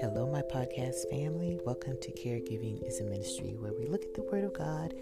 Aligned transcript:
Hello, 0.00 0.28
my 0.32 0.42
podcast 0.42 1.08
family. 1.10 1.60
Welcome 1.64 1.96
to 2.02 2.10
Caregiving 2.10 2.84
is 2.84 2.98
a 2.98 3.04
Ministry, 3.04 3.54
where 3.60 3.72
we 3.72 3.86
look 3.86 4.02
at 4.02 4.14
the 4.14 4.22
Word 4.22 4.42
of 4.42 4.52
God 4.52 4.94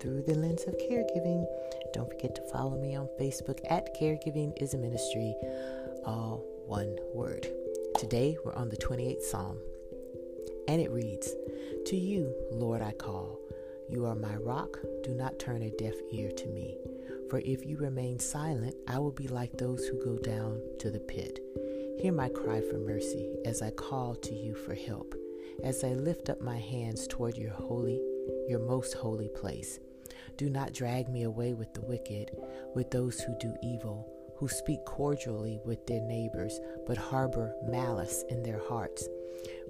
through 0.00 0.22
the 0.22 0.34
lens 0.34 0.64
of 0.66 0.78
caregiving. 0.78 1.44
Don't 1.92 2.08
forget 2.08 2.34
to 2.36 2.42
follow 2.50 2.80
me 2.80 2.96
on 2.96 3.06
Facebook 3.20 3.60
at 3.68 3.94
Caregiving 3.94 4.54
is 4.62 4.72
a 4.72 4.78
Ministry, 4.78 5.34
all 6.06 6.42
one 6.64 6.96
word. 7.12 7.46
Today, 7.98 8.38
we're 8.46 8.54
on 8.54 8.70
the 8.70 8.78
28th 8.78 9.24
Psalm, 9.24 9.58
and 10.68 10.80
it 10.80 10.90
reads 10.90 11.34
To 11.84 11.96
you, 11.96 12.34
Lord, 12.50 12.80
I 12.80 12.92
call. 12.92 13.38
You 13.90 14.06
are 14.06 14.14
my 14.14 14.36
rock. 14.36 14.78
Do 15.02 15.12
not 15.12 15.38
turn 15.38 15.60
a 15.62 15.70
deaf 15.70 15.96
ear 16.12 16.30
to 16.30 16.46
me. 16.46 16.78
For 17.32 17.40
if 17.46 17.64
you 17.64 17.78
remain 17.78 18.18
silent, 18.18 18.74
I 18.86 18.98
will 18.98 19.10
be 19.10 19.26
like 19.26 19.56
those 19.56 19.86
who 19.86 20.04
go 20.04 20.18
down 20.18 20.60
to 20.80 20.90
the 20.90 21.00
pit. 21.00 21.38
Hear 21.98 22.12
my 22.12 22.28
cry 22.28 22.60
for 22.60 22.76
mercy 22.76 23.38
as 23.46 23.62
I 23.62 23.70
call 23.70 24.16
to 24.16 24.34
you 24.34 24.54
for 24.54 24.74
help, 24.74 25.14
as 25.64 25.82
I 25.82 25.94
lift 25.94 26.28
up 26.28 26.42
my 26.42 26.58
hands 26.58 27.06
toward 27.06 27.38
your 27.38 27.54
holy, 27.54 28.02
your 28.48 28.58
most 28.58 28.92
holy 28.92 29.28
place. 29.28 29.80
Do 30.36 30.50
not 30.50 30.74
drag 30.74 31.08
me 31.08 31.22
away 31.22 31.54
with 31.54 31.72
the 31.72 31.80
wicked, 31.80 32.32
with 32.74 32.90
those 32.90 33.18
who 33.20 33.34
do 33.38 33.56
evil, 33.62 34.12
who 34.36 34.46
speak 34.46 34.84
cordially 34.84 35.58
with 35.64 35.86
their 35.86 36.02
neighbors, 36.02 36.60
but 36.86 36.98
harbor 36.98 37.54
malice 37.66 38.24
in 38.28 38.42
their 38.42 38.60
hearts. 38.68 39.08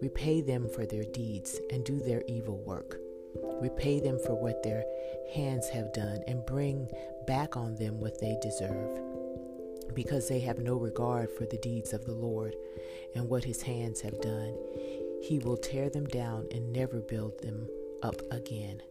Repay 0.01 0.41
them 0.41 0.69
for 0.69 0.85
their 0.85 1.05
deeds 1.05 1.61
and 1.71 1.85
do 1.85 2.01
their 2.01 2.25
evil 2.27 2.59
work. 2.67 2.99
Repay 3.61 4.01
them 4.01 4.19
for 4.19 4.35
what 4.35 4.63
their 4.63 4.85
hands 5.33 5.69
have 5.69 5.93
done 5.93 6.23
and 6.27 6.45
bring 6.45 6.91
back 7.27 7.57
on 7.57 7.75
them 7.77 8.01
what 8.01 8.21
they 8.21 8.37
deserve. 8.41 9.01
Because 9.95 10.29
they 10.29 10.41
have 10.41 10.59
no 10.59 10.77
regard 10.77 11.31
for 11.31 11.45
the 11.45 11.59
deeds 11.59 11.93
of 11.93 12.05
the 12.05 12.15
Lord 12.15 12.55
and 13.15 13.29
what 13.29 13.45
his 13.45 13.63
hands 13.63 14.01
have 14.01 14.21
done, 14.21 14.57
he 15.23 15.39
will 15.39 15.57
tear 15.57 15.91
them 15.91 16.07
down 16.07 16.47
and 16.51 16.73
never 16.73 17.01
build 17.01 17.41
them 17.41 17.69
up 18.03 18.21
again. 18.31 18.83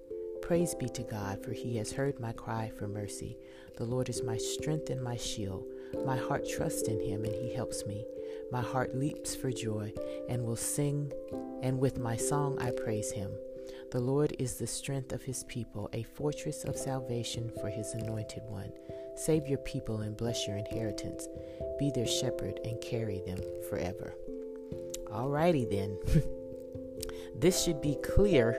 Praise 0.41 0.75
be 0.75 0.89
to 0.89 1.03
God, 1.03 1.43
for 1.43 1.51
he 1.51 1.77
has 1.77 1.91
heard 1.91 2.19
my 2.19 2.33
cry 2.33 2.71
for 2.77 2.87
mercy. 2.87 3.37
The 3.77 3.85
Lord 3.85 4.09
is 4.09 4.23
my 4.23 4.37
strength 4.37 4.89
and 4.89 5.01
my 5.01 5.15
shield. 5.15 5.65
My 6.05 6.17
heart 6.17 6.47
trusts 6.47 6.87
in 6.87 6.99
him, 6.99 7.23
and 7.23 7.33
he 7.33 7.53
helps 7.53 7.85
me. 7.85 8.05
My 8.51 8.61
heart 8.61 8.95
leaps 8.95 9.35
for 9.35 9.51
joy 9.51 9.93
and 10.29 10.43
will 10.43 10.55
sing, 10.55 11.11
and 11.61 11.79
with 11.79 11.99
my 11.99 12.17
song 12.17 12.59
I 12.59 12.71
praise 12.71 13.11
him. 13.11 13.31
The 13.91 13.99
Lord 13.99 14.33
is 14.39 14.55
the 14.55 14.67
strength 14.67 15.11
of 15.11 15.23
his 15.23 15.43
people, 15.43 15.89
a 15.91 16.03
fortress 16.03 16.63
of 16.63 16.77
salvation 16.77 17.51
for 17.59 17.69
his 17.69 17.93
anointed 17.93 18.41
one. 18.43 18.71
Save 19.17 19.47
your 19.47 19.57
people 19.57 19.99
and 19.99 20.15
bless 20.15 20.47
your 20.47 20.55
inheritance. 20.55 21.27
Be 21.77 21.91
their 21.93 22.07
shepherd 22.07 22.61
and 22.63 22.79
carry 22.79 23.21
them 23.25 23.39
forever. 23.69 24.15
Alrighty 25.07 25.69
then. 25.69 25.97
this 27.35 27.65
should 27.65 27.81
be 27.81 27.97
clear 28.01 28.57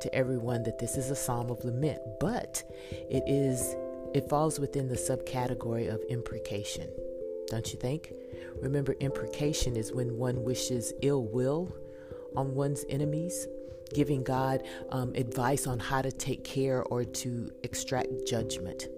to 0.00 0.12
everyone 0.12 0.64
that 0.64 0.80
this 0.80 0.96
is 0.96 1.08
a 1.08 1.16
psalm 1.16 1.50
of 1.50 1.64
lament, 1.64 2.00
but 2.18 2.64
it 2.90 3.22
is 3.28 3.76
it 4.12 4.28
falls 4.28 4.58
within 4.58 4.88
the 4.88 4.96
subcategory 4.96 5.88
of 5.88 6.02
imprecation. 6.08 6.90
Don't 7.46 7.72
you 7.72 7.78
think? 7.78 8.12
Remember 8.60 8.96
imprecation 8.98 9.76
is 9.76 9.92
when 9.92 10.16
one 10.16 10.42
wishes 10.42 10.92
ill 11.00 11.24
will 11.24 11.72
on 12.36 12.54
one's 12.54 12.84
enemies 12.88 13.46
giving 13.92 14.22
God 14.22 14.62
um, 14.90 15.12
advice 15.14 15.66
on 15.66 15.78
how 15.78 16.02
to 16.02 16.10
take 16.10 16.44
care 16.44 16.82
or 16.84 17.04
to 17.04 17.50
extract 17.62 18.08
judgment. 18.26 18.88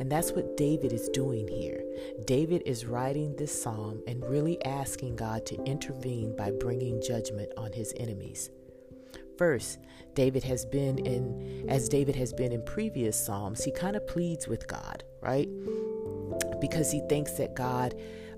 And 0.00 0.10
that's 0.10 0.32
what 0.32 0.56
David 0.56 0.92
is 0.92 1.08
doing 1.10 1.46
here. 1.46 1.84
David 2.24 2.62
is 2.66 2.84
writing 2.84 3.36
this 3.36 3.62
psalm 3.62 4.02
and 4.06 4.24
really 4.24 4.62
asking 4.64 5.16
God 5.16 5.46
to 5.46 5.62
intervene 5.64 6.36
by 6.36 6.50
bringing 6.50 7.00
judgment 7.00 7.52
on 7.56 7.72
his 7.72 7.94
enemies. 7.96 8.50
First, 9.36 9.78
David 10.14 10.42
has 10.44 10.66
been 10.66 10.98
in, 10.98 11.66
as 11.68 11.88
David 11.88 12.16
has 12.16 12.32
been 12.32 12.50
in 12.50 12.64
previous 12.64 13.16
psalms, 13.16 13.62
he 13.62 13.70
kind 13.70 13.94
of 13.94 14.04
pleads 14.08 14.48
with 14.48 14.66
God, 14.66 15.04
right? 15.20 15.48
Because 16.60 16.90
he 16.90 17.00
thinks 17.08 17.32
that 17.34 17.54
God, 17.54 17.94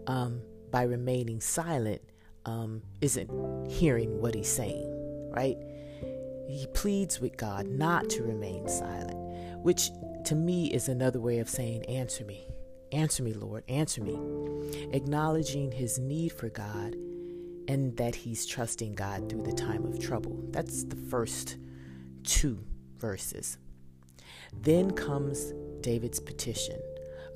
um, 0.07 0.43
by 0.71 0.83
remaining 0.83 1.41
silent, 1.41 2.03
um, 2.45 2.83
isn't 3.01 3.31
hearing 3.69 4.21
what 4.21 4.35
he's 4.35 4.49
saying, 4.49 5.31
right? 5.31 5.57
he 6.51 6.67
pleads 6.75 7.21
with 7.21 7.37
God 7.37 7.67
not 7.67 8.11
to 8.11 8.23
remain 8.23 8.69
silent, 8.69 9.17
which 9.63 9.91
to 10.25 10.35
me 10.35 10.73
is 10.73 10.89
another 10.89 11.21
way 11.21 11.39
of 11.39 11.49
saying, 11.49 11.85
Answer 11.87 12.25
me. 12.25 12.47
Answer 12.93 13.23
me, 13.23 13.33
Lord. 13.33 13.63
Answer 13.69 14.03
me. 14.03 14.19
Acknowledging 14.93 15.71
his 15.71 15.99
need 15.99 16.33
for 16.33 16.49
God 16.49 16.97
and 17.69 17.97
that 17.97 18.17
he's 18.17 18.47
trusting 18.47 18.95
God 18.95 19.29
through 19.29 19.43
the 19.43 19.53
time 19.53 19.85
of 19.85 20.01
trouble. 20.01 20.45
That's 20.51 20.85
the 20.85 20.97
first 20.97 21.57
two 22.25 22.59
verses. 22.97 23.59
Then 24.53 24.91
comes 24.91 25.53
David's 25.81 26.19
petition 26.19 26.81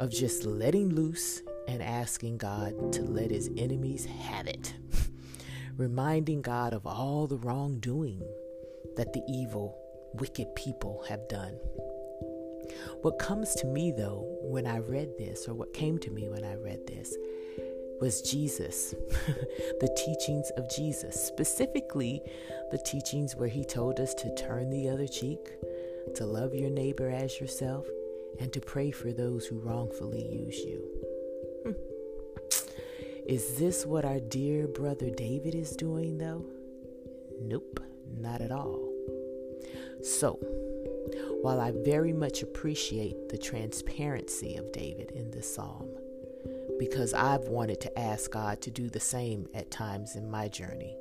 of 0.00 0.10
just 0.10 0.44
letting 0.44 0.88
loose 0.88 1.40
and 1.68 1.80
asking 1.82 2.38
God 2.38 2.92
to 2.94 3.02
let 3.02 3.30
his 3.30 3.48
enemies 3.56 4.06
have 4.06 4.48
it, 4.48 4.74
reminding 5.76 6.42
God 6.42 6.72
of 6.72 6.86
all 6.86 7.26
the 7.26 7.36
wrongdoing 7.38 8.20
that 8.96 9.12
the 9.12 9.22
evil, 9.28 9.76
wicked 10.14 10.54
people 10.54 11.04
have 11.08 11.28
done. 11.28 11.54
What 13.02 13.18
comes 13.18 13.54
to 13.56 13.66
me, 13.66 13.92
though, 13.96 14.38
when 14.42 14.66
I 14.66 14.78
read 14.78 15.18
this, 15.18 15.48
or 15.48 15.54
what 15.54 15.74
came 15.74 15.98
to 15.98 16.10
me 16.10 16.28
when 16.28 16.44
I 16.44 16.54
read 16.54 16.86
this, 16.86 17.14
was 18.00 18.22
Jesus, 18.22 18.90
the 19.80 19.94
teachings 19.96 20.50
of 20.56 20.70
Jesus, 20.70 21.14
specifically 21.26 22.20
the 22.70 22.78
teachings 22.78 23.36
where 23.36 23.48
he 23.48 23.64
told 23.64 24.00
us 24.00 24.14
to 24.14 24.34
turn 24.34 24.70
the 24.70 24.88
other 24.88 25.06
cheek, 25.06 25.50
to 26.14 26.26
love 26.26 26.54
your 26.54 26.70
neighbor 26.70 27.08
as 27.10 27.40
yourself, 27.40 27.86
and 28.40 28.52
to 28.52 28.60
pray 28.60 28.90
for 28.90 29.12
those 29.12 29.46
who 29.46 29.60
wrongfully 29.60 30.22
use 30.22 30.58
you. 30.58 31.03
Is 33.26 33.56
this 33.56 33.86
what 33.86 34.04
our 34.04 34.20
dear 34.20 34.66
brother 34.66 35.08
David 35.08 35.54
is 35.54 35.70
doing, 35.70 36.18
though? 36.18 36.44
Nope. 37.40 37.80
Not 38.18 38.42
at 38.42 38.52
all. 38.52 38.92
So, 40.02 40.34
while 41.40 41.58
I 41.58 41.72
very 41.72 42.12
much 42.12 42.42
appreciate 42.42 43.30
the 43.30 43.38
transparency 43.38 44.56
of 44.56 44.72
David 44.72 45.10
in 45.12 45.30
this 45.30 45.54
psalm, 45.54 45.88
because 46.78 47.14
I've 47.14 47.48
wanted 47.48 47.80
to 47.82 47.98
ask 47.98 48.30
God 48.30 48.60
to 48.60 48.70
do 48.70 48.90
the 48.90 49.00
same 49.00 49.48
at 49.54 49.70
times 49.70 50.16
in 50.16 50.30
my 50.30 50.48
journey, 50.48 50.94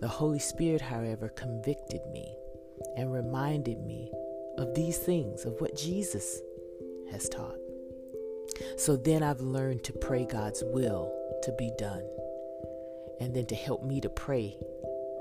the 0.00 0.08
Holy 0.08 0.38
Spirit, 0.38 0.80
however, 0.80 1.28
convicted 1.28 2.00
me 2.10 2.34
and 2.96 3.12
reminded 3.12 3.80
me 3.80 4.10
of 4.56 4.74
these 4.74 4.96
things, 4.96 5.44
of 5.44 5.60
what 5.60 5.76
Jesus 5.76 6.40
has 7.10 7.28
taught. 7.28 7.58
So 8.78 8.96
then 8.96 9.22
I've 9.22 9.42
learned 9.42 9.84
to 9.84 9.92
pray 9.92 10.24
God's 10.24 10.64
will 10.64 11.17
to 11.48 11.54
be 11.54 11.72
done, 11.78 12.04
and 13.20 13.34
then 13.34 13.46
to 13.46 13.54
help 13.54 13.82
me 13.82 14.02
to 14.02 14.10
pray 14.10 14.54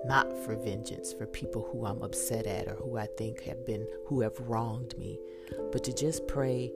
not 0.04 0.28
for 0.44 0.56
vengeance 0.58 1.14
for 1.14 1.26
people 1.26 1.70
who 1.72 1.86
I'm 1.86 2.02
upset 2.02 2.46
at 2.46 2.68
or 2.68 2.76
who 2.76 2.98
I 2.98 3.08
think 3.18 3.44
have 3.44 3.66
been 3.66 3.88
who 4.08 4.20
have 4.22 4.38
wronged 4.42 4.98
me, 4.98 5.18
but 5.72 5.86
to 5.86 5.94
just 5.94 6.28
pray 6.28 6.74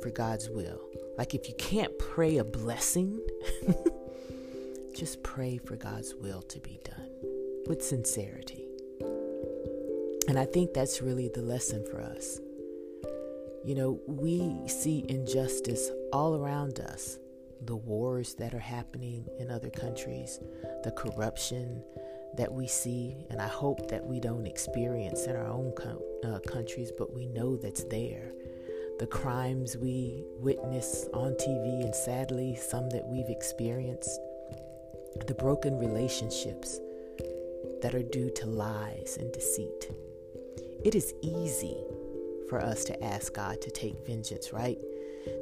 for 0.00 0.08
God's 0.08 0.48
will. 0.48 0.80
Like 1.18 1.34
if 1.34 1.48
you 1.48 1.54
can't 1.56 1.96
pray 1.98 2.38
a 2.38 2.44
blessing, 2.44 3.20
just 4.96 5.22
pray 5.22 5.58
for 5.58 5.76
God's 5.76 6.14
will 6.14 6.40
to 6.40 6.58
be 6.60 6.80
done 6.82 7.10
with 7.66 7.84
sincerity. 7.84 8.64
And 10.28 10.38
I 10.38 10.46
think 10.46 10.72
that's 10.72 11.02
really 11.02 11.28
the 11.28 11.42
lesson 11.42 11.84
for 11.90 12.00
us. 12.00 12.40
You 13.64 13.74
know, 13.74 14.00
we 14.06 14.66
see 14.66 15.04
injustice 15.10 15.90
all 16.10 16.36
around 16.36 16.80
us 16.80 17.18
the 17.66 17.76
wars 17.76 18.34
that 18.34 18.54
are 18.54 18.58
happening 18.58 19.26
in 19.38 19.50
other 19.50 19.70
countries, 19.70 20.40
the 20.82 20.92
corruption, 20.92 21.82
that 22.36 22.52
we 22.52 22.66
see, 22.66 23.26
and 23.30 23.40
I 23.40 23.46
hope 23.46 23.88
that 23.88 24.04
we 24.04 24.20
don't 24.20 24.46
experience 24.46 25.26
in 25.26 25.36
our 25.36 25.46
own 25.46 25.72
uh, 26.24 26.38
countries, 26.40 26.90
but 26.96 27.14
we 27.14 27.26
know 27.26 27.56
that's 27.56 27.84
there. 27.84 28.32
The 28.98 29.06
crimes 29.06 29.76
we 29.76 30.24
witness 30.38 31.06
on 31.14 31.32
TV, 31.32 31.84
and 31.84 31.94
sadly, 31.94 32.56
some 32.56 32.90
that 32.90 33.06
we've 33.06 33.28
experienced, 33.28 34.20
the 35.26 35.34
broken 35.34 35.78
relationships 35.78 36.80
that 37.82 37.94
are 37.94 38.02
due 38.02 38.30
to 38.30 38.46
lies 38.46 39.16
and 39.18 39.32
deceit. 39.32 39.90
It 40.84 40.94
is 40.94 41.14
easy 41.22 41.76
for 42.48 42.60
us 42.60 42.84
to 42.84 43.04
ask 43.04 43.32
God 43.32 43.60
to 43.62 43.70
take 43.70 44.06
vengeance, 44.06 44.52
right? 44.52 44.78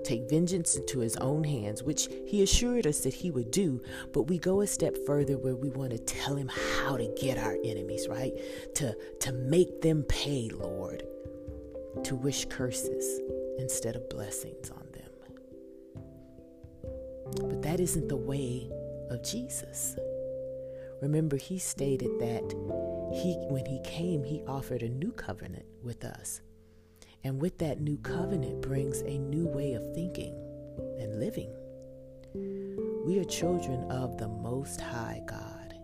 Take 0.05 0.29
vengeance 0.29 0.77
into 0.77 1.01
his 1.01 1.17
own 1.17 1.45
hands, 1.45 1.83
which 1.83 2.09
he 2.27 2.43
assured 2.43 2.87
us 2.87 3.01
that 3.01 3.15
he 3.15 3.31
would 3.31 3.51
do. 3.51 3.81
But 4.13 4.23
we 4.25 4.39
go 4.39 4.61
a 4.61 4.67
step 4.67 4.97
further 5.07 5.39
where 5.39 5.57
we 5.57 5.71
want 5.71 5.91
to 5.91 5.99
tell 5.99 6.35
him 6.35 6.49
how 6.49 6.97
to 6.97 7.15
get 7.21 7.39
our 7.39 7.57
enemies, 7.65 8.09
right? 8.09 8.33
To, 8.77 8.97
to 9.21 9.33
make 9.33 9.81
them 9.81 10.03
pay, 10.05 10.51
Lord. 10.53 11.05
To 12.05 12.15
wish 12.15 12.47
curses 12.47 13.21
instead 13.59 13.97
of 13.97 14.09
blessings 14.09 14.71
on 14.71 14.87
them. 14.93 15.11
But 17.49 17.63
that 17.63 17.81
isn't 17.81 18.09
the 18.09 18.17
way 18.17 18.71
of 19.11 19.23
Jesus. 19.23 19.97
Remember, 21.01 21.37
he 21.37 21.59
stated 21.59 22.11
that 22.21 22.45
he, 23.13 23.35
when 23.49 23.67
he 23.67 23.81
came, 23.85 24.25
he 24.25 24.43
offered 24.47 24.83
a 24.83 24.89
new 24.89 25.13
covenant 25.13 25.67
with 25.83 26.05
us. 26.05 26.41
And 27.25 27.41
with 27.41 27.59
that 27.59 27.81
new 27.81 27.99
covenant 27.99 28.63
brings 28.63 29.01
a 29.03 29.19
new 29.19 29.47
way 29.47 29.75
of 29.75 29.95
thinking 29.95 30.35
and 30.99 31.21
living. 31.21 31.53
We 33.07 33.19
are 33.19 33.25
children 33.25 33.91
of 33.91 34.19
the 34.19 34.29
Most 34.29 34.81
High 34.81 35.23
God, 35.27 35.75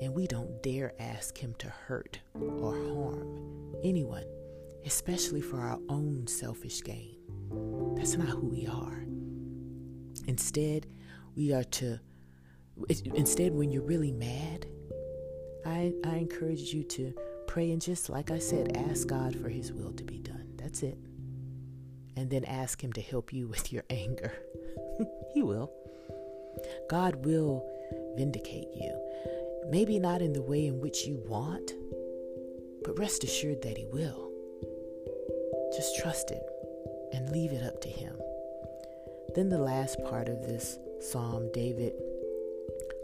and 0.00 0.14
we 0.14 0.26
don't 0.26 0.62
dare 0.62 0.92
ask 0.98 1.36
Him 1.36 1.54
to 1.58 1.68
hurt 1.68 2.20
or 2.34 2.72
harm 2.72 3.76
anyone, 3.82 4.24
especially 4.86 5.40
for 5.40 5.60
our 5.60 5.78
own 5.88 6.26
selfish 6.26 6.82
gain. 6.82 7.16
That's 7.96 8.16
not 8.16 8.28
who 8.28 8.46
we 8.46 8.66
are. 8.66 9.04
Instead, 10.26 10.86
we 11.34 11.52
are 11.52 11.64
to, 11.64 11.98
instead, 13.14 13.52
when 13.52 13.70
you're 13.70 13.82
really 13.82 14.12
mad, 14.12 14.66
I, 15.66 15.92
I 16.04 16.16
encourage 16.16 16.72
you 16.72 16.84
to 16.84 17.12
pray 17.46 17.72
and 17.72 17.82
just, 17.82 18.08
like 18.08 18.30
I 18.30 18.38
said, 18.38 18.76
ask 18.76 19.06
God 19.08 19.34
for 19.36 19.48
His 19.48 19.72
will 19.72 19.92
to 19.92 20.04
be 20.04 20.18
done. 20.18 20.29
That's 20.60 20.82
it. 20.82 20.98
And 22.16 22.30
then 22.30 22.44
ask 22.44 22.82
Him 22.82 22.92
to 22.94 23.00
help 23.00 23.32
you 23.32 23.48
with 23.48 23.72
your 23.72 23.84
anger. 23.90 24.32
he 25.34 25.42
will. 25.42 25.72
God 26.88 27.24
will 27.24 27.66
vindicate 28.16 28.68
you. 28.74 28.96
Maybe 29.68 29.98
not 29.98 30.20
in 30.20 30.32
the 30.32 30.42
way 30.42 30.66
in 30.66 30.80
which 30.80 31.06
you 31.06 31.22
want, 31.26 31.72
but 32.84 32.98
rest 32.98 33.24
assured 33.24 33.62
that 33.62 33.78
He 33.78 33.86
will. 33.86 34.30
Just 35.74 35.98
trust 35.98 36.30
it 36.30 36.42
and 37.12 37.30
leave 37.30 37.52
it 37.52 37.62
up 37.62 37.80
to 37.82 37.88
Him. 37.88 38.16
Then 39.34 39.48
the 39.48 39.58
last 39.58 40.02
part 40.04 40.28
of 40.28 40.42
this 40.42 40.78
psalm, 41.00 41.50
David 41.54 41.94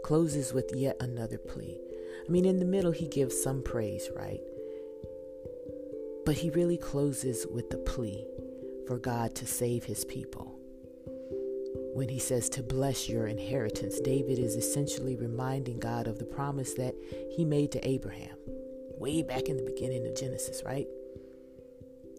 closes 0.03 0.53
with 0.53 0.71
yet 0.75 0.97
another 0.99 1.37
plea. 1.37 1.79
I 2.27 2.31
mean, 2.31 2.45
in 2.45 2.59
the 2.59 2.65
middle, 2.65 2.91
he 2.91 3.07
gives 3.07 3.41
some 3.41 3.63
praise, 3.63 4.09
right? 4.15 4.41
But 6.27 6.35
he 6.35 6.51
really 6.51 6.77
closes 6.77 7.47
with 7.51 7.71
the 7.71 7.77
plea 7.77 8.23
for 8.85 8.99
God 8.99 9.33
to 9.35 9.47
save 9.47 9.85
his 9.85 10.05
people 10.05 10.57
when 11.97 12.09
he 12.09 12.19
says 12.19 12.47
to 12.47 12.61
bless 12.61 13.09
your 13.09 13.25
inheritance, 13.25 13.99
David 13.99 14.37
is 14.37 14.55
essentially 14.55 15.15
reminding 15.15 15.79
God 15.79 16.05
of 16.05 16.19
the 16.19 16.25
promise 16.25 16.75
that 16.75 16.93
he 17.31 17.43
made 17.43 17.71
to 17.71 17.87
Abraham 17.87 18.37
way 18.99 19.23
back 19.23 19.49
in 19.49 19.57
the 19.57 19.63
beginning 19.63 20.05
of 20.05 20.15
Genesis, 20.15 20.61
right? 20.63 20.85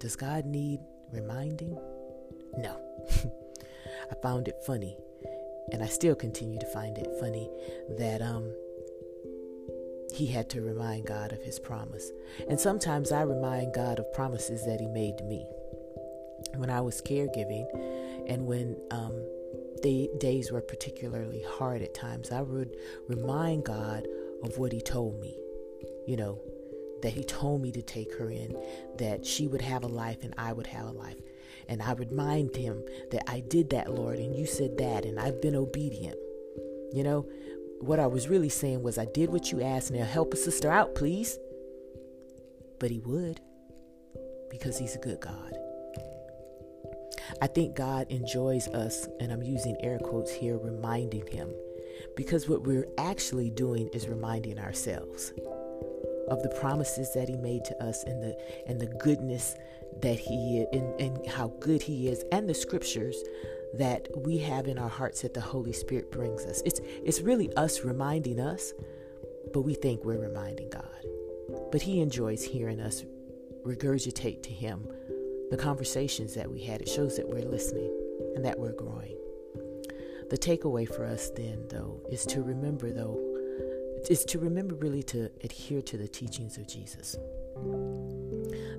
Does 0.01 0.17
God 0.17 0.47
need 0.47 0.81
reminding? 1.13 1.79
No. 2.57 2.77
I 4.11 4.15
found 4.21 4.49
it 4.49 4.57
funny, 4.67 4.99
and 5.71 5.81
I 5.81 5.87
still 5.87 6.17
continue 6.17 6.59
to 6.59 6.67
find 6.67 6.99
it 6.99 7.09
funny 7.21 7.49
that 7.99 8.21
um 8.21 8.53
he 10.19 10.27
had 10.27 10.51
to 10.51 10.61
remind 10.61 11.07
God 11.07 11.33
of 11.33 11.43
his 11.43 11.59
promise. 11.59 12.11
And 12.49 12.59
sometimes 12.59 13.13
I 13.13 13.23
remind 13.23 13.73
God 13.75 13.99
of 13.99 14.13
promises 14.13 14.65
that 14.67 14.81
he 14.81 14.89
made 14.89 15.17
to 15.19 15.25
me. 15.25 15.47
When 16.57 16.71
I 16.71 16.81
was 16.81 17.01
caregiving 17.01 17.67
and 18.29 18.47
when 18.47 18.77
um 18.91 19.15
the 19.83 20.11
days 20.19 20.51
were 20.51 20.61
particularly 20.61 21.43
hard 21.43 21.83
at 21.83 21.95
times, 21.95 22.31
I 22.31 22.43
would 22.43 22.77
remind 23.07 23.65
God 23.65 24.07
of 24.43 24.59
what 24.59 24.73
He 24.73 24.81
told 24.81 25.21
me. 25.21 25.39
You 26.07 26.17
know, 26.17 26.41
that 27.03 27.13
He 27.13 27.25
told 27.25 27.63
me 27.63 27.73
to 27.73 27.83
take 27.83 28.15
her 28.17 28.31
in, 28.31 28.57
that 28.99 29.25
she 29.25 29.47
would 29.47 29.63
have 29.63 29.85
a 29.85 29.89
life 29.89 30.23
and 30.23 30.35
I 30.37 30.53
would 30.53 30.67
have 30.67 30.87
a 30.87 30.93
life. 30.93 31.21
And 31.69 31.83
I 31.83 31.93
remind 31.93 32.57
Him 32.57 32.83
that 33.11 33.31
I 33.31 33.41
did 33.41 33.71
that, 33.71 33.93
Lord, 33.93 34.19
and 34.19 34.35
you 34.35 34.47
said 34.47 34.79
that, 34.79 35.05
and 35.05 35.19
I've 35.19 35.41
been 35.41 35.57
obedient. 35.57 36.17
You 36.93 37.05
know, 37.05 37.29
what 37.81 38.01
I 38.01 38.07
was 38.07 38.29
really 38.29 38.49
saying 38.49 38.83
was, 38.83 38.99
I 38.99 39.07
did 39.07 39.31
what 39.31 39.53
you 39.53 39.63
asked. 39.63 39.91
Now 39.91 40.05
help 40.05 40.35
a 40.35 40.37
sister 40.37 40.71
out, 40.71 40.95
please. 40.95 41.39
But 42.81 42.91
He 42.91 43.01
would, 43.01 43.41
because 44.51 44.79
He's 44.79 44.95
a 44.95 44.99
good 44.99 45.21
God. 45.21 45.57
I 47.43 47.47
think 47.47 47.77
God 47.77 48.07
enjoys 48.11 48.69
us, 48.69 49.07
and 49.21 49.33
I'm 49.33 49.43
using 49.43 49.77
air 49.83 49.99
quotes 49.99 50.33
here, 50.33 50.59
reminding 50.59 51.27
Him. 51.27 51.51
Because 52.17 52.49
what 52.49 52.63
we're 52.63 52.87
actually 52.97 53.51
doing 53.51 53.89
is 53.93 54.09
reminding 54.09 54.59
ourselves 54.59 55.33
of 56.29 56.43
the 56.43 56.49
promises 56.61 57.13
that 57.15 57.29
He 57.29 57.37
made 57.37 57.65
to 57.65 57.85
us 57.85 58.05
and 58.05 58.23
the 58.23 58.37
and 58.67 58.81
the 58.81 58.87
goodness 58.87 59.57
that 60.01 60.19
He 60.19 60.65
and, 60.73 61.01
and 61.01 61.27
how 61.27 61.49
good 61.61 61.83
He 61.83 62.09
is, 62.09 62.25
and 62.33 62.49
the 62.49 62.55
scriptures 62.55 63.17
that 63.75 64.09
we 64.17 64.39
have 64.39 64.67
in 64.67 64.79
our 64.79 64.89
hearts 64.89 65.23
that 65.23 65.35
the 65.35 65.41
Holy 65.41 65.73
Spirit 65.73 66.11
brings 66.11 66.45
us. 66.45 66.63
It's 66.65 66.81
it's 67.05 67.21
really 67.21 67.53
us 67.55 67.85
reminding 67.85 68.41
us, 68.41 68.73
but 69.53 69.63
we 69.63 69.75
think 69.75 70.05
we're 70.05 70.19
reminding 70.19 70.71
God. 70.71 70.85
But 71.71 71.83
He 71.83 72.01
enjoys 72.01 72.43
hearing 72.43 72.81
us 72.81 73.05
regurgitate 73.65 74.43
to 74.45 74.51
Him 74.51 74.89
the 75.51 75.57
conversations 75.57 76.35
that 76.35 76.51
we 76.51 76.63
had. 76.63 76.81
It 76.81 76.89
shows 76.89 77.17
that 77.17 77.29
we're 77.29 77.41
listening 77.41 77.93
and 78.35 78.45
that 78.45 78.59
we're 78.59 78.73
growing. 78.73 79.17
The 80.31 80.39
takeaway 80.39 80.87
for 80.87 81.05
us 81.05 81.31
then, 81.31 81.65
though, 81.69 82.01
is 82.11 82.27
to 82.27 82.43
remember, 82.43 82.91
though, 82.91 83.19
is 84.11 84.25
to 84.27 84.39
remember 84.39 84.75
really 84.75 85.03
to 85.05 85.31
adhere 85.43 85.83
to 85.83 85.97
the 85.97 86.09
teachings 86.09 86.57
of 86.59 86.69
Jesus. 86.69 87.17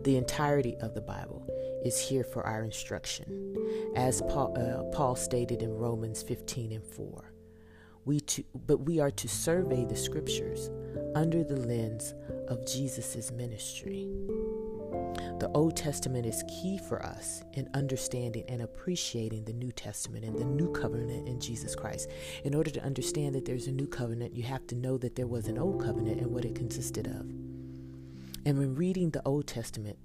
The 0.04 0.16
entirety 0.16 0.78
of 0.82 0.94
the 0.94 1.02
Bible 1.02 1.44
is 1.84 2.00
here 2.00 2.24
for 2.24 2.46
our 2.46 2.64
instruction. 2.64 3.56
As 3.96 4.22
Paul, 4.22 4.56
uh, 4.58 4.84
Paul 4.96 5.16
stated 5.16 5.62
in 5.62 5.74
Romans 5.74 6.22
15 6.22 6.72
and 6.72 6.86
4, 6.86 7.34
we 8.06 8.20
to, 8.22 8.44
but 8.66 8.78
we 8.78 9.00
are 9.00 9.12
to 9.12 9.28
survey 9.28 9.86
the 9.86 9.96
scriptures 9.96 10.70
under 11.16 11.44
the 11.44 11.56
lens 11.56 12.14
of 12.48 12.66
Jesus' 12.66 13.32
ministry. 13.32 14.08
The 15.40 15.52
Old 15.54 15.76
Testament 15.76 16.26
is 16.26 16.44
key 16.48 16.78
for 16.78 17.04
us 17.06 17.44
in 17.54 17.70
understanding 17.74 18.44
and 18.48 18.62
appreciating 18.62 19.46
the 19.46 19.54
New 19.54 19.72
Testament 19.72 20.26
and 20.26 20.38
the 20.38 20.46
new 20.46 20.72
covenant 20.72 21.28
in 21.28 21.40
Jesus 21.40 21.76
Christ. 21.76 22.10
In 22.44 22.54
order 22.54 22.70
to 22.72 22.84
understand 22.84 23.36
that 23.36 23.46
there's 23.46 23.68
a 23.68 23.72
new 23.72 23.88
covenant, 23.88 24.36
you 24.36 24.44
have 24.44 24.68
to 24.68 24.76
know 24.76 24.98
that 24.98 25.16
there 25.16 25.28
was 25.28 25.48
an 25.48 25.58
old 25.58 25.84
covenant 25.84 26.20
and 26.20 26.32
what 26.32 26.46
it 26.46 26.56
consisted 26.56 27.08
of. 27.08 27.22
And 28.46 28.58
when 28.58 28.76
reading 28.76 29.12
the 29.12 29.22
Old 29.26 29.48
Testament, 29.48 29.98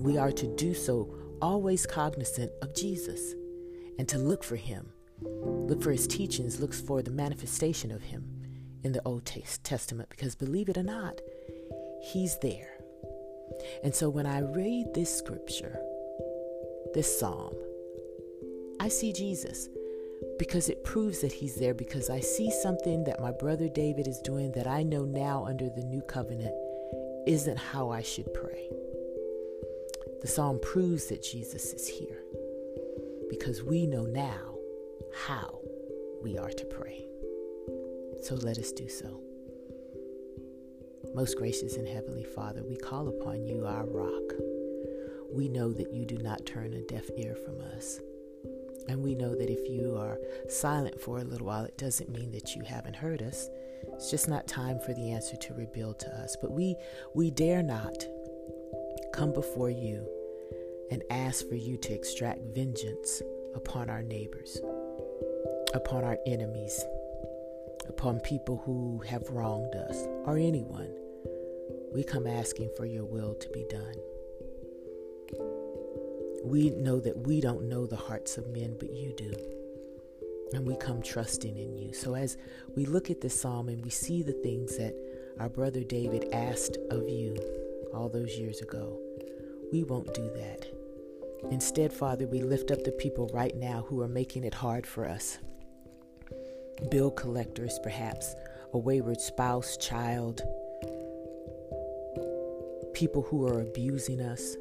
we 0.00 0.16
are 0.16 0.32
to 0.32 0.46
do 0.56 0.74
so 0.74 1.14
always 1.40 1.86
cognizant 1.86 2.52
of 2.62 2.74
Jesus 2.74 3.34
and 3.98 4.08
to 4.08 4.18
look 4.18 4.44
for 4.44 4.56
him. 4.56 4.92
Look 5.22 5.82
for 5.82 5.92
his 5.92 6.06
teachings, 6.06 6.60
look 6.60 6.72
for 6.72 7.02
the 7.02 7.10
manifestation 7.10 7.90
of 7.90 8.02
him 8.02 8.24
in 8.82 8.92
the 8.92 9.02
Old 9.04 9.26
Testament 9.26 10.08
because 10.08 10.34
believe 10.34 10.68
it 10.68 10.78
or 10.78 10.82
not, 10.82 11.20
he's 12.02 12.38
there. 12.38 12.78
And 13.84 13.94
so 13.94 14.08
when 14.08 14.26
I 14.26 14.40
read 14.40 14.94
this 14.94 15.14
scripture, 15.14 15.78
this 16.94 17.18
psalm, 17.18 17.54
I 18.80 18.88
see 18.88 19.12
Jesus 19.12 19.68
because 20.38 20.68
it 20.68 20.84
proves 20.84 21.20
that 21.20 21.32
he's 21.32 21.56
there 21.56 21.74
because 21.74 22.08
I 22.08 22.20
see 22.20 22.50
something 22.50 23.04
that 23.04 23.20
my 23.20 23.30
brother 23.30 23.68
David 23.68 24.08
is 24.08 24.18
doing 24.20 24.52
that 24.52 24.66
I 24.66 24.82
know 24.82 25.04
now 25.04 25.44
under 25.44 25.68
the 25.68 25.82
new 25.82 26.02
covenant 26.02 26.54
isn't 27.26 27.58
how 27.58 27.90
I 27.90 28.02
should 28.02 28.32
pray. 28.32 28.68
The 30.20 30.28
psalm 30.28 30.58
proves 30.60 31.06
that 31.06 31.22
Jesus 31.22 31.72
is 31.72 31.88
here 31.88 32.22
because 33.30 33.62
we 33.62 33.86
know 33.86 34.04
now 34.04 34.54
how 35.26 35.60
we 36.22 36.36
are 36.36 36.50
to 36.50 36.64
pray. 36.66 37.06
So 38.22 38.34
let 38.34 38.58
us 38.58 38.70
do 38.70 38.88
so. 38.88 39.22
Most 41.14 41.38
gracious 41.38 41.76
and 41.76 41.88
heavenly 41.88 42.24
Father, 42.24 42.62
we 42.62 42.76
call 42.76 43.08
upon 43.08 43.46
you, 43.46 43.64
our 43.66 43.86
rock. 43.86 44.34
We 45.32 45.48
know 45.48 45.72
that 45.72 45.92
you 45.92 46.04
do 46.04 46.18
not 46.18 46.44
turn 46.44 46.74
a 46.74 46.82
deaf 46.82 47.08
ear 47.16 47.34
from 47.34 47.60
us. 47.76 48.00
And 48.88 49.02
we 49.02 49.14
know 49.14 49.34
that 49.34 49.50
if 49.50 49.70
you 49.70 49.96
are 49.96 50.18
silent 50.48 51.00
for 51.00 51.18
a 51.18 51.24
little 51.24 51.46
while, 51.46 51.64
it 51.64 51.78
doesn't 51.78 52.10
mean 52.10 52.30
that 52.32 52.54
you 52.54 52.62
haven't 52.62 52.96
heard 52.96 53.22
us. 53.22 53.48
It's 53.94 54.10
just 54.10 54.28
not 54.28 54.46
time 54.46 54.78
for 54.80 54.92
the 54.92 55.12
answer 55.12 55.36
to 55.36 55.54
reveal 55.54 55.94
to 55.94 56.20
us. 56.20 56.36
But 56.40 56.52
we 56.52 56.76
we 57.14 57.30
dare 57.30 57.62
not 57.62 58.04
come 59.20 59.32
before 59.34 59.68
you 59.68 60.08
and 60.90 61.02
ask 61.10 61.46
for 61.46 61.54
you 61.54 61.76
to 61.76 61.92
extract 61.92 62.40
vengeance 62.54 63.20
upon 63.54 63.90
our 63.90 64.02
neighbors, 64.02 64.58
upon 65.74 66.04
our 66.04 66.16
enemies, 66.26 66.82
upon 67.86 68.18
people 68.20 68.62
who 68.64 68.98
have 69.06 69.28
wronged 69.28 69.74
us, 69.74 70.06
or 70.24 70.38
anyone. 70.38 70.88
We 71.92 72.02
come 72.02 72.26
asking 72.26 72.70
for 72.78 72.86
your 72.86 73.04
will 73.04 73.34
to 73.34 73.48
be 73.50 73.66
done. 73.68 73.94
We 76.42 76.70
know 76.70 76.98
that 77.00 77.18
we 77.26 77.42
don't 77.42 77.68
know 77.68 77.84
the 77.86 77.96
hearts 77.96 78.38
of 78.38 78.48
men, 78.48 78.74
but 78.78 78.90
you 78.90 79.12
do. 79.14 79.34
And 80.54 80.64
we 80.64 80.76
come 80.76 81.02
trusting 81.02 81.58
in 81.58 81.76
you. 81.76 81.92
So 81.92 82.14
as 82.14 82.38
we 82.74 82.86
look 82.86 83.10
at 83.10 83.20
this 83.20 83.38
psalm 83.38 83.68
and 83.68 83.84
we 83.84 83.90
see 83.90 84.22
the 84.22 84.32
things 84.32 84.78
that 84.78 84.94
our 85.38 85.50
brother 85.50 85.84
David 85.84 86.30
asked 86.32 86.78
of 86.88 87.06
you 87.06 87.36
all 87.92 88.08
those 88.08 88.38
years 88.38 88.62
ago, 88.62 88.98
we 89.72 89.84
won't 89.84 90.12
do 90.14 90.30
that. 90.36 90.66
Instead, 91.50 91.92
Father, 91.92 92.26
we 92.26 92.42
lift 92.42 92.70
up 92.70 92.84
the 92.84 92.92
people 92.92 93.30
right 93.32 93.56
now 93.56 93.84
who 93.88 94.00
are 94.02 94.08
making 94.08 94.44
it 94.44 94.54
hard 94.54 94.86
for 94.86 95.06
us. 95.06 95.38
bill 96.90 97.10
collectors, 97.10 97.78
perhaps, 97.82 98.34
a 98.72 98.78
wayward 98.78 99.20
spouse, 99.20 99.76
child, 99.76 100.42
people 102.94 103.22
who 103.22 103.46
are 103.46 103.60
abusing 103.60 104.20
us. 104.20 104.56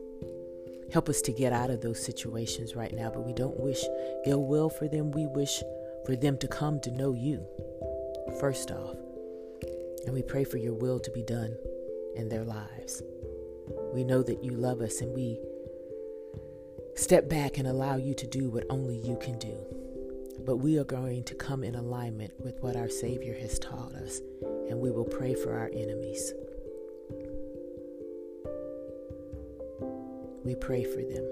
Help 0.92 1.10
us 1.10 1.22
to 1.22 1.32
get 1.32 1.54
out 1.54 1.70
of 1.70 1.82
those 1.82 2.04
situations 2.04 2.76
right 2.76 2.94
now, 2.94 3.10
but 3.10 3.26
we 3.26 3.34
don't 3.34 3.60
wish 3.60 3.84
ill 4.26 4.46
will 4.46 4.70
for 4.70 4.88
them. 4.88 5.12
We 5.12 5.28
wish 5.28 5.62
for 6.06 6.16
them 6.16 6.38
to 6.40 6.48
come 6.48 6.80
to 6.82 6.92
know 6.92 7.14
you, 7.14 7.46
first 8.40 8.72
off. 8.72 8.96
And 10.06 10.14
we 10.14 10.24
pray 10.24 10.44
for 10.44 10.58
your 10.58 10.74
will 10.74 11.00
to 11.00 11.12
be 11.12 11.24
done 11.24 11.56
in 12.16 12.30
their 12.30 12.44
lives. 12.44 13.04
We 13.94 14.04
know 14.04 14.24
that 14.24 14.44
you 14.44 14.52
love 14.52 14.82
us 14.82 15.02
and 15.02 15.14
we 15.14 15.40
step 16.96 17.30
back 17.30 17.58
and 17.58 17.68
allow 17.68 17.96
you 17.96 18.14
to 18.16 18.28
do 18.28 18.50
what 18.50 18.66
only 18.70 18.98
you 18.98 19.18
can 19.18 19.40
do. 19.40 19.58
But 20.46 20.58
we 20.58 20.78
are 20.78 20.84
going 20.84 21.24
to 21.26 21.36
come 21.36 21.64
in 21.64 21.76
alignment 21.76 22.34
with 22.40 22.60
what 22.62 22.76
our 22.76 22.90
Savior 22.90 23.38
has 23.40 23.60
taught 23.60 23.94
us, 23.94 24.22
and 24.70 24.80
we 24.80 24.92
will 24.92 25.06
pray 25.06 25.36
for 25.36 25.54
our 25.54 25.70
enemies. 25.74 26.34
We 30.44 30.56
pray 30.56 30.84
for 30.84 31.02
them 31.02 31.28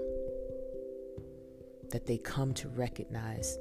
that 1.90 2.06
they 2.06 2.18
come 2.18 2.52
to 2.54 2.68
recognize 2.68 3.58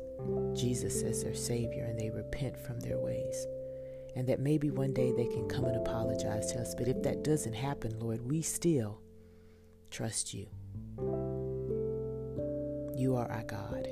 Jesus 0.54 1.02
as 1.04 1.24
their 1.24 1.36
Savior 1.36 1.86
and 1.86 1.98
they 1.98 2.10
repent 2.10 2.60
from 2.60 2.80
their 2.80 3.00
ways. 3.00 3.48
And 4.18 4.28
that 4.28 4.40
maybe 4.40 4.72
one 4.72 4.94
day 4.94 5.12
they 5.12 5.28
can 5.28 5.48
come 5.48 5.66
and 5.66 5.78
apologize 5.78 6.52
to 6.52 6.60
us. 6.60 6.74
But 6.74 6.88
if 6.88 7.04
that 7.04 7.24
doesn't 7.24 7.54
happen, 7.54 8.00
Lord, 8.00 8.28
we 8.28 8.42
still 8.42 9.00
trust 9.92 10.34
you. 10.34 10.48
You 12.96 13.16
are 13.16 13.32
our 13.32 13.44
God, 13.44 13.88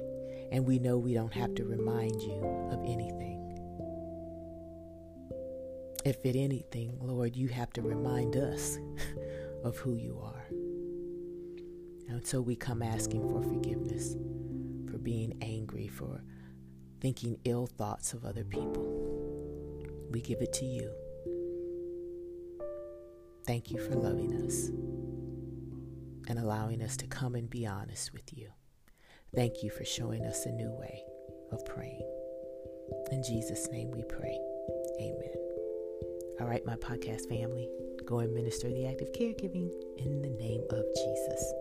and 0.52 0.66
we 0.66 0.80
know 0.80 0.98
we 0.98 1.14
don't 1.14 1.34
have 1.34 1.54
to 1.56 1.64
remind 1.64 2.20
you 2.24 2.44
of 2.72 2.80
anything. 2.84 3.36
If 6.04 6.26
it 6.26 6.36
anything, 6.36 6.98
Lord, 7.00 7.36
you 7.36 7.48
have 7.50 7.72
to 7.74 7.84
remind 7.84 8.36
us 8.36 8.80
of 9.64 9.78
who 9.78 9.94
you 9.94 10.20
are. 10.24 10.48
And 12.10 12.26
so 12.26 12.42
we 12.42 12.56
come 12.56 12.82
asking 12.82 13.30
for 13.30 13.44
forgiveness 13.44 14.16
for 14.90 14.98
being 14.98 15.38
angry, 15.42 15.88
for 15.88 16.24
thinking 17.00 17.38
ill 17.46 17.68
thoughts 17.68 18.14
of 18.14 18.26
other 18.26 18.44
people. 18.44 18.95
We 20.16 20.22
give 20.22 20.42
it 20.42 20.54
to 20.54 20.66
you. 20.66 20.90
Thank 23.46 23.70
you 23.70 23.78
for 23.80 23.96
loving 23.96 24.46
us 24.46 24.70
and 26.30 26.40
allowing 26.40 26.82
us 26.82 26.96
to 26.96 27.08
come 27.08 27.36
and 27.36 27.50
be 27.50 27.68
honest 27.68 28.14
with 28.14 28.32
you. 28.32 28.48
Thank 29.36 29.62
you 29.62 29.70
for 29.70 29.84
showing 29.84 30.24
us 30.24 30.46
a 30.46 30.54
new 30.54 30.72
way 30.72 31.04
of 31.52 31.66
praying. 31.66 32.10
In 33.12 33.24
Jesus' 33.24 33.68
name 33.74 33.92
we 33.92 34.04
pray. 34.04 34.40
Amen. 35.02 35.36
All 36.40 36.48
right, 36.48 36.66
my 36.66 36.78
podcast 36.78 37.28
family, 37.28 37.68
go 38.06 38.20
and 38.20 38.34
minister 38.34 38.70
the 38.70 38.88
act 38.88 39.02
of 39.02 39.12
caregiving 39.12 39.70
in 39.98 40.22
the 40.22 40.30
name 40.30 40.64
of 40.70 40.86
Jesus. 40.96 41.54